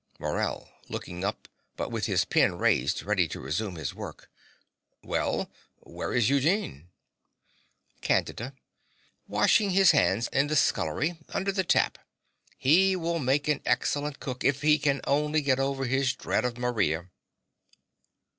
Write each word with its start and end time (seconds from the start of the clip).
MORELL 0.19 0.67
(looking 0.89 1.23
up, 1.23 1.47
but 1.77 1.91
with 1.91 2.07
his 2.07 2.25
pen 2.25 2.57
raised 2.57 3.03
ready 3.03 3.27
to 3.27 3.39
resume 3.39 3.75
his 3.75 3.93
work). 3.93 4.31
Well? 5.03 5.51
Where 5.77 6.11
is 6.11 6.27
Eugene? 6.27 6.89
CANDIDA. 8.01 8.55
Washing 9.27 9.69
his 9.69 9.91
hands 9.91 10.27
in 10.29 10.47
the 10.47 10.55
scullery 10.55 11.19
under 11.29 11.51
the 11.51 11.63
tap. 11.63 11.99
He 12.57 12.95
will 12.95 13.19
make 13.19 13.47
an 13.47 13.61
excellent 13.63 14.19
cook 14.19 14.43
if 14.43 14.63
he 14.63 14.79
can 14.79 15.01
only 15.05 15.39
get 15.41 15.59
over 15.59 15.85
his 15.85 16.15
dread 16.15 16.45
of 16.45 16.57
Maria. 16.57 17.11